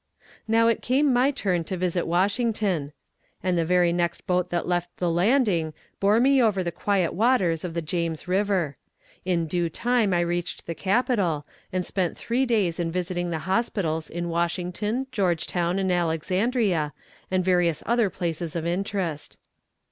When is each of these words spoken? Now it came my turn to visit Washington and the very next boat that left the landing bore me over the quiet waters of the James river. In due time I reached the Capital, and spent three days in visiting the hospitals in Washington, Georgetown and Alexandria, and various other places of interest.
Now 0.47 0.67
it 0.67 0.81
came 0.81 1.13
my 1.13 1.29
turn 1.29 1.63
to 1.65 1.77
visit 1.77 2.07
Washington 2.07 2.91
and 3.43 3.55
the 3.55 3.63
very 3.63 3.93
next 3.93 4.25
boat 4.25 4.49
that 4.49 4.67
left 4.67 4.89
the 4.97 5.11
landing 5.11 5.75
bore 5.99 6.19
me 6.19 6.41
over 6.41 6.63
the 6.63 6.71
quiet 6.71 7.13
waters 7.13 7.63
of 7.63 7.75
the 7.75 7.83
James 7.83 8.27
river. 8.27 8.77
In 9.25 9.45
due 9.45 9.69
time 9.69 10.11
I 10.11 10.21
reached 10.21 10.65
the 10.65 10.73
Capital, 10.73 11.45
and 11.71 11.85
spent 11.85 12.17
three 12.17 12.47
days 12.47 12.79
in 12.79 12.91
visiting 12.91 13.29
the 13.29 13.37
hospitals 13.45 14.09
in 14.09 14.27
Washington, 14.29 15.05
Georgetown 15.11 15.77
and 15.77 15.91
Alexandria, 15.91 16.93
and 17.29 17.45
various 17.45 17.83
other 17.85 18.09
places 18.09 18.55
of 18.55 18.65
interest. 18.65 19.37